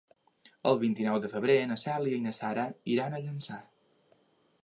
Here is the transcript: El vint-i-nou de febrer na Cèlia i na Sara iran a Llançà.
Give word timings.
El 0.69 0.79
vint-i-nou 0.83 1.17
de 1.25 1.29
febrer 1.33 1.57
na 1.73 1.77
Cèlia 1.81 2.19
i 2.21 2.25
na 2.25 2.33
Sara 2.39 2.65
iran 2.95 3.13
a 3.19 3.23
Llançà. 3.27 3.59